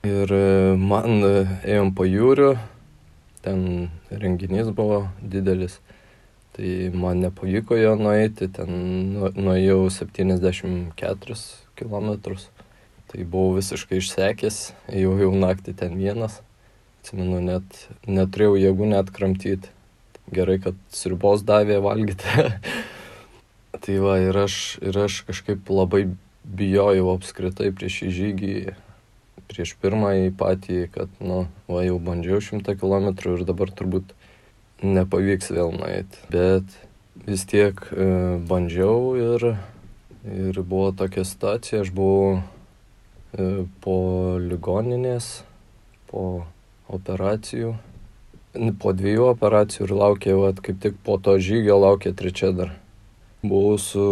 [0.09, 0.35] ir
[0.79, 2.53] man ėjom po jūriu,
[3.43, 5.79] ten renginys buvo didelis,
[6.55, 8.69] tai man nepavyko jo nueiti, ten
[9.13, 11.37] nu, nuėjau 74
[11.75, 12.37] km,
[13.13, 16.39] tai buvau visiškai išsekęs, jau jau naktį ten vienas,
[16.99, 19.69] atsimenu, net neturėjau jėgų net kramtyti.
[20.33, 22.47] Gerai, kad sriubos davė valgyti.
[23.83, 26.07] tai va, ir aš, ir aš kažkaip labai
[26.43, 28.55] bijojau apskritai prieš šį žygį,
[29.51, 34.15] prieš pirmąjį patį, kad, nu, va jau bandžiau šimtą kilometrų ir dabar turbūt
[34.81, 36.23] nepavyks vėl nueiti.
[36.33, 36.73] Bet
[37.27, 38.09] vis tiek e,
[38.49, 39.47] bandžiau ir,
[40.25, 42.41] ir buvo tokia situacija, aš buvau
[43.81, 43.97] po
[44.41, 45.43] ligoninės,
[46.11, 46.45] po
[46.93, 47.73] operacijų,
[48.79, 52.75] po dviejų operacijų ir laukė, va, kaip tik po to žygio laukė trečia dar.
[53.43, 54.03] Buvau su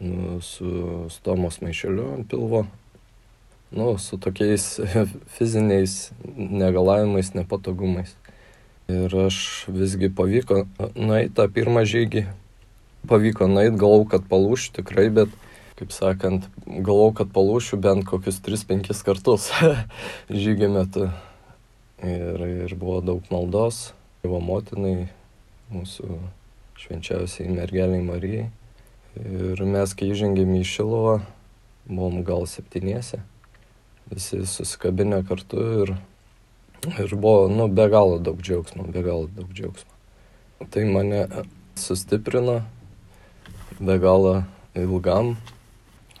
[0.00, 2.64] nu, su stomos maišeliu ant pilvo,
[3.70, 4.80] nu, su tokiais
[5.36, 8.14] fiziniais negalavimais, nepatogumais.
[8.88, 10.64] Ir aš visgi pavyko
[10.96, 12.24] nueiti tą pirmą žygį.
[13.08, 15.34] Pavyko nueiti, galvau, kad palūšiu tikrai, bet,
[15.78, 19.48] kaip sakant, galvau, kad palūšiu bent kokius 3-5 kartus
[20.44, 21.08] žygį metu.
[22.02, 25.08] Ir, ir buvo daug maldos, Dievo motinai,
[25.70, 26.18] mūsų
[26.78, 28.48] švenčiausiai mergeliai Marijai.
[29.18, 31.16] Ir mes, kai įžengėme į Šilovą,
[31.88, 33.20] buvom gal septyniese,
[34.10, 35.94] visi susikabinę kartu ir,
[36.90, 40.66] ir buvo, nu, be galo daug džiaugsmo, be galo daug džiaugsmo.
[40.70, 41.24] Tai mane
[41.78, 42.60] sustiprino
[43.78, 44.42] be galo
[44.78, 45.36] ilgam,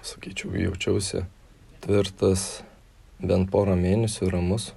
[0.06, 1.24] sakyčiau, jaučiausi
[1.84, 2.62] tvirtas
[3.22, 4.72] bent porą mėnesių ramus.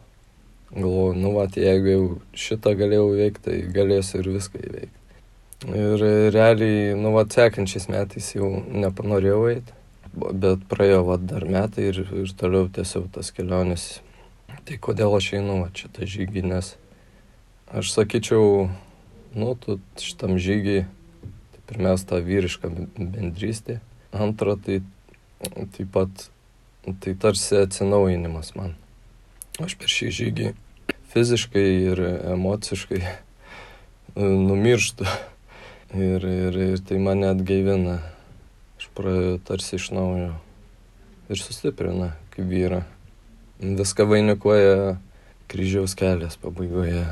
[0.71, 2.03] Galvoju, nu, va, jeigu jau
[2.37, 5.01] šitą galėjau veikti, tai galėsiu ir viską įveikti.
[5.67, 6.03] Ir
[6.33, 9.75] realiai, nu, va, sekančiais metais jau nepanorėjau eiti,
[10.15, 13.89] bet praėjo, va, dar metai ir, ir toliau tiesiog tas kelionės.
[14.65, 16.71] Tai kodėl aš einu, va, čia tą žygį, nes
[17.75, 18.69] aš sakyčiau,
[19.35, 20.87] nu, tu šitam žygiai,
[21.51, 23.81] tai pirmiausia, ta vyriška bendrystė,
[24.15, 24.79] antra, tai
[25.49, 26.29] taip pat,
[27.03, 28.77] tai tarsi atsinaujinimas man.
[29.61, 30.53] Aš per šį žygį
[31.11, 32.01] fiziškai ir
[32.35, 33.01] emociškai
[34.15, 35.05] numirštu
[35.91, 37.97] Ir, ir, ir tai mane atgaivina.
[38.79, 40.29] Aš praėjau tarsi iš naujo.
[41.27, 42.85] Ir sustiprina kaip vyra.
[43.59, 44.93] Viską vainikuoja
[45.51, 47.03] kryžiaus kelias pabaigoje.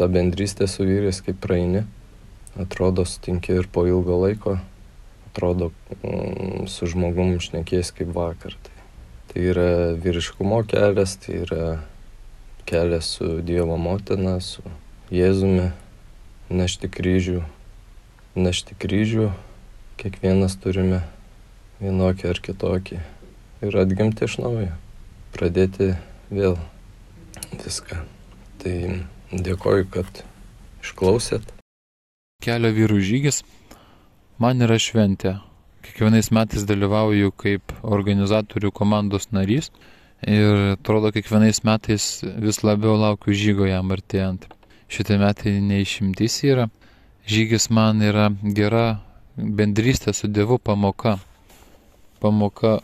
[0.00, 1.84] Ta bendrystė su vyrais kaip praeini.
[2.56, 4.56] Atrodo, sutinki ir po ilgo laiko.
[5.30, 5.70] Atrodo,
[6.02, 8.56] mm, su žmogum šnekės kaip vakar.
[8.66, 8.88] Tai,
[9.30, 11.70] tai yra vyriškumo kelias, tai yra
[12.66, 14.66] kelias su Dievo motina, su
[15.14, 15.70] Jėzumi,
[16.50, 17.40] nešti kryžių
[18.38, 19.30] nešti kryžių,
[19.98, 21.02] kiekvienas turime
[21.80, 23.00] vienokį ar kitokį
[23.66, 24.70] ir atgimti iš naujo,
[25.34, 25.94] pradėti
[26.30, 26.56] vėl
[27.50, 28.04] viską.
[28.60, 28.74] Tai
[29.32, 30.22] dėkoju, kad
[30.84, 31.42] išklausėt.
[32.44, 33.42] Kelio vyrų žygis
[34.40, 35.36] man yra šventė.
[35.84, 39.70] Kiekvienais metais dalyvauju kaip organizatorių komandos narys
[40.26, 42.10] ir atrodo kiekvienais metais
[42.44, 44.48] vis labiau laukiu žygo jam artėjant.
[44.90, 46.68] Šitie metai neišimtis yra
[47.30, 49.00] žygis man yra gera
[49.36, 51.18] bendrystė su Dievu pamoka.
[52.20, 52.80] Pamoka,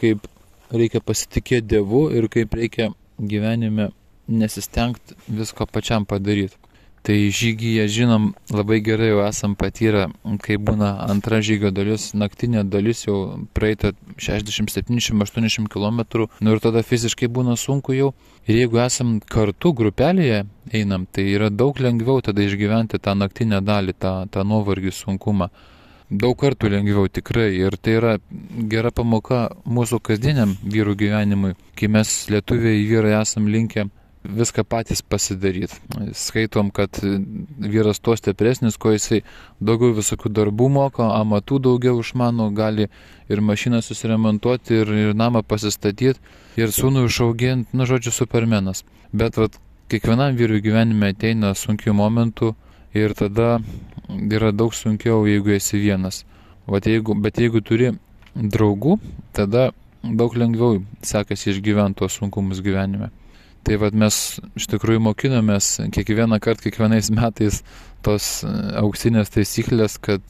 [0.00, 0.26] kaip
[0.72, 3.90] reikia pasitikėti Dievu ir kaip reikia gyvenime
[4.28, 6.56] nesistengti visko pačiam padaryti.
[7.04, 10.06] Tai žygyje žinom labai gerai jau esam patyrę,
[10.40, 13.16] kai būna antra žygio dalis, naktinė dalis jau
[13.52, 15.98] praeita 60, 70, 80 km,
[16.40, 18.14] nu ir tada fiziškai būna sunku jau.
[18.48, 23.96] Ir jeigu esam kartu grupelėje einam, tai yra daug lengviau tada išgyventi tą naktinę dalį,
[24.00, 25.50] tą, tą nuovargį sunkumą.
[26.08, 28.14] Daug kartų lengviau tikrai ir tai yra
[28.72, 33.90] gera pamoka mūsų kasdieniam vyrų gyvenimui, kai mes lietuviai vyrai esam linkę
[34.24, 35.76] viską patys pasidaryti.
[36.12, 37.00] Skaitom, kad
[37.58, 39.20] vyras tuo stipresnis, kuo jisai
[39.60, 42.88] daugiau visokių darbų moka, amatų daugiau išmano, gali
[43.28, 46.20] ir mašiną susiremontuoti, ir, ir namą pasistatyti,
[46.56, 48.84] ir sūnų išauginti, nu, žodžiu, supermenas.
[49.12, 49.58] Bet vat,
[49.92, 52.54] kiekvienam vyrui gyvenime ateina sunkių momentų
[52.96, 53.58] ir tada
[54.08, 56.24] yra daug sunkiau, jeigu esi vienas.
[56.66, 57.92] Vat jeigu, bet jeigu turi
[58.34, 58.96] draugų,
[59.36, 59.68] tada
[60.04, 63.10] daug lengviau sekasi išgyventi tuos sunkumus gyvenime.
[63.64, 64.16] Tai vad mes
[64.58, 67.62] iš tikrųjų mokinomės kiekvieną kartą, kiekvienais metais
[68.04, 68.50] tos e,
[68.82, 70.22] auksinės taisyklės, kad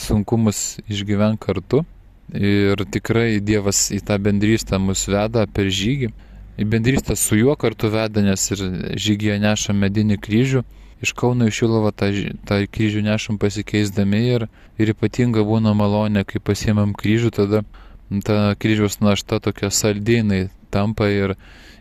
[0.00, 1.82] sunkumus išgyven kartu.
[2.32, 6.08] Ir tikrai Dievas į tą bendrystę mus veda per žygį.
[6.60, 8.62] Į bendrystę su juo kartu veda, nes ir
[8.96, 10.64] žygyje neša medinį kryžių.
[11.02, 12.12] Iš Kauno iš Šilovo tą,
[12.46, 14.46] tą kryžių nešam pasikeisdami ir,
[14.78, 17.64] ir ypatinga būna malonė, kai pasiemam kryžių, tada
[18.22, 21.34] ta kryžiaus našta tokia saldinai tampa ir,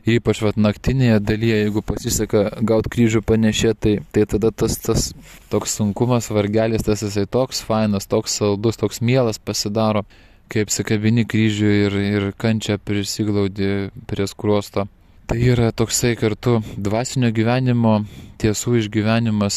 [0.08, 5.12] ypač vat, naktinėje dalyje, jeigu pasiseka gauti kryžių panešė, tai, tai tada tas, tas
[5.52, 10.06] toks sunkumas, vargelis, tas jisai toks fainas, toks saldus, toks mielas pasidaro,
[10.52, 14.88] kaip sikabini kryžių ir, ir kančia prisiglaudi prie skruosto.
[15.32, 18.02] Tai yra toksai kartu dvasinio gyvenimo
[18.41, 19.56] tiesų išgyvenimas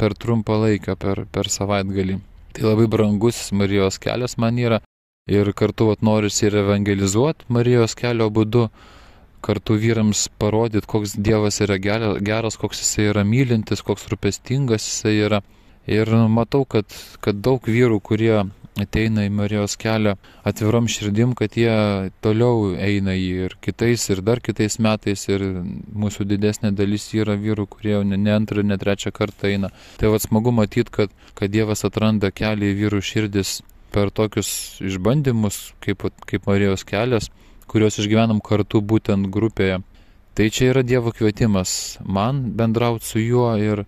[0.00, 2.18] per trumpą laiką, per, per savaitgalį.
[2.54, 4.80] Tai labai brangus Marijos kelias man yra
[5.30, 8.66] ir kartu vat, norisi ir evangelizuoti Marijos kelio būdu,
[9.44, 15.44] kartu vyrams parodyti, koks Dievas yra geras, koks jisai yra mylintis, koks rūpestingas jisai yra.
[15.84, 16.88] Ir matau, kad,
[17.20, 18.38] kad daug vyrų, kurie
[18.80, 20.14] ateina į Marijos kelią
[20.46, 21.74] atvirom širdim, kad jie
[22.24, 25.44] toliau eina jį ir kitais, ir dar kitais metais, ir
[25.94, 29.70] mūsų didesnė dalis yra vyrų, kurie jau ne, ne antrą, ne trečią kartą eina.
[30.00, 33.60] Tai vad smagu matyti, kad, kad Dievas atranda kelią į vyrų širdis
[33.94, 34.50] per tokius
[34.82, 37.30] išbandymus, kaip, kaip Marijos kelias,
[37.70, 39.80] kuriuos išgyvenam kartu būtent grupėje.
[40.34, 43.84] Tai čia yra Dievo kvietimas man bendrauti su juo ir,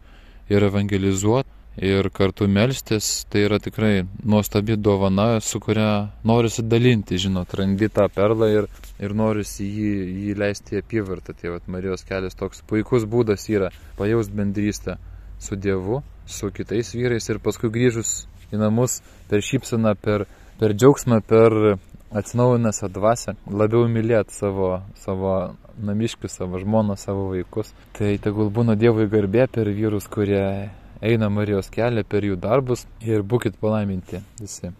[0.48, 3.26] ir evangelizuoti ir kartu melstis.
[3.28, 8.68] Tai yra tikrai nuostabi dovana, su kuria norisi dalinti, žinot, randi tą perlą ir,
[9.02, 9.90] ir norisi jį,
[10.26, 11.34] jį leisti į apyvartą.
[11.36, 14.96] Tai vat, Marijos kelias toks puikus būdas yra pajaust bendrystę
[15.42, 18.24] su Dievu, su kitais vyrais ir paskui grįžus
[18.54, 20.24] į namus per šypseną, per,
[20.60, 21.76] per džiaugsmą, per
[22.16, 25.34] atsinaujinęs dvasę, labiau mylėti savo, savo
[25.76, 27.72] namiškius, savo žmoną, savo vaikus.
[27.96, 30.70] Tai tegul būna Dievui garbė per vyrus, kurie
[31.04, 34.72] eina Marijos kelią, per jų darbus ir būkite palaiminti visi.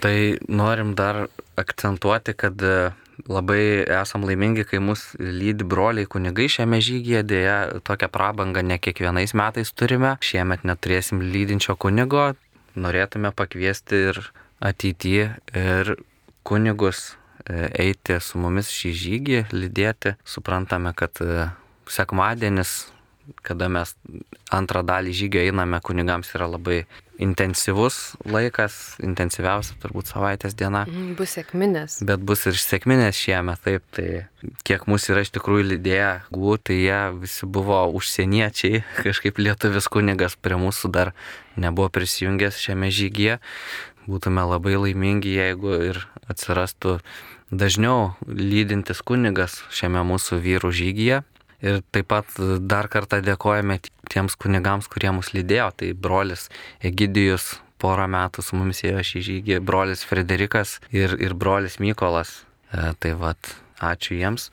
[0.00, 0.16] Tai
[0.48, 1.26] norim dar
[1.60, 2.60] akcentuoti, kad
[3.30, 9.36] labai esam laimingi, kai mus lydi broliai kunigai šiame žygyje, dėja tokią prabangą ne kiekvienais
[9.38, 12.32] metais turime, šiemet neturėsim lydinčio kunigo,
[12.74, 14.20] norėtume pakviesti ir
[14.64, 15.94] ateityje ir
[16.44, 17.14] kunigus
[17.48, 20.14] e, eiti su mumis šį žygį, lydėti.
[20.28, 21.48] Suprantame, kad e,
[21.90, 22.76] sekmadienis,
[23.44, 23.94] kada mes
[24.52, 26.84] antrą dalį žygio einame, kunigams yra labai
[27.22, 30.84] intensyvus laikas, intensyviausia turbūt savaitės diena.
[30.88, 31.98] Mhm, bus sėkminės.
[32.06, 34.08] Bet bus ir sėkminės šiemet, taip, tai
[34.66, 40.36] kiek mūsų yra iš tikrųjų lydėję gų, tai jie visi buvo užsieniečiai, kažkaip lietuvis kunigas
[40.36, 41.14] prie mūsų dar
[41.60, 43.38] nebuvo prisijungęs šiame žygyje.
[44.04, 46.98] Būtume labai laimingi, jeigu ir atsirastų
[47.54, 51.22] dažniau lydintis kunigas šiame mūsų vyrų žygyje.
[51.64, 52.28] Ir taip pat
[52.68, 53.78] dar kartą dėkojame
[54.12, 55.70] tiems kunigams, kurie mus lydėjo.
[55.80, 56.50] Tai brolis
[56.84, 62.42] Egidijus porą metų su mumis ėjo šį žygį, brolis Frederikas ir, ir brolis Mykolas.
[62.72, 63.38] E, tai vad,
[63.80, 64.50] ačiū jiems.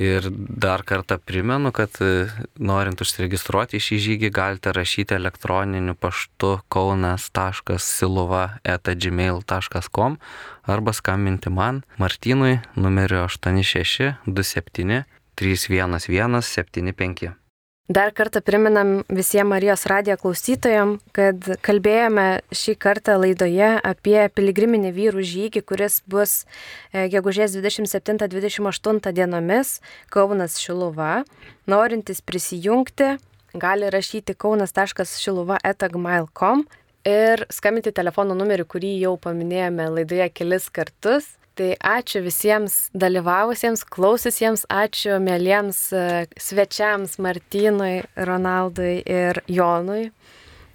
[0.00, 8.56] Ir dar kartą primenu, kad e, norint užsiregistruoti šį žygį galite rašyti elektroniniu paštu kaunas.siluva
[8.64, 10.16] etagmail.com
[10.64, 15.04] arba skambinti man Martynui numeriu 8627
[15.36, 17.41] 31175.
[17.90, 25.18] Dar kartą priminam visiems Marijos radijo klausytojams, kad kalbėjome šį kartą laidoje apie piligriminį vyrų
[25.26, 26.46] žygį, kuris bus
[26.94, 29.82] e, gegužės 27-28 dienomis
[30.14, 31.26] Kaunas Šiluva.
[31.66, 33.18] Norintys prisijungti,
[33.58, 36.62] gali rašyti kaunas.šiluva.etagmail.com
[37.02, 44.64] ir skambinti telefono numerį, kurį jau paminėjome laidoje kelis kartus Tai ačiū visiems dalyvavusiems, klaususiems,
[44.72, 46.04] ačiū mėlyms e,
[46.40, 50.06] svečiams Martynui, Ronaldui ir Jonui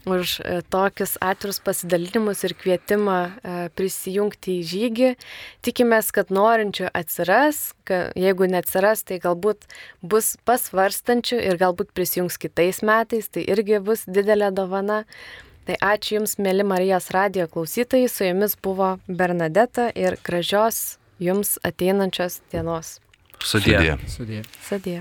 [0.08, 5.10] už e, tokius atvirus pasidalinimus ir kvietimą e, prisijungti į žygį.
[5.66, 9.68] Tikimės, kad norinčių atsiras, kad jeigu neatsiras, tai galbūt
[10.02, 15.04] bus pasvarstančių ir galbūt prisijungs kitais metais, tai irgi bus didelė dovana.
[15.68, 22.40] Tai ačiū Jums, mėly Marijos radijo klausytojai, su Jumis buvo Bernadeta ir gražios Jums ateinančios
[22.54, 22.98] dienos.
[23.44, 23.76] Sudė.
[23.76, 24.00] Sudie.
[24.16, 24.42] Sudė.
[24.64, 24.98] Sadė.